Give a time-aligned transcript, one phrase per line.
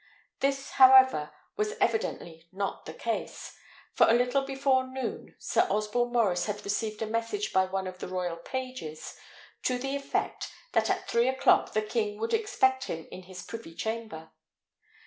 [0.39, 3.55] This, however, was evidently not the case;
[3.93, 7.99] for a little before noon Sir Osborne Maurice had received a message by one of
[7.99, 9.15] the royal pages,
[9.61, 13.75] to the effect that at three o'clock the king would expect him in his privy
[13.75, 14.31] chamber.